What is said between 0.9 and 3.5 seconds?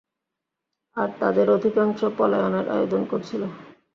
আর তাদের অধিকাংশ পলায়নের আয়োজন করছিল।